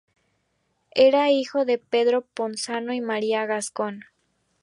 [0.95, 4.05] Era hijo de Pedro Ponzano y María Gascón.